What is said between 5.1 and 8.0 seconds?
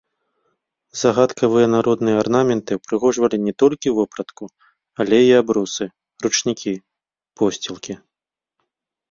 і абрусы, ручнікі, посцілкі.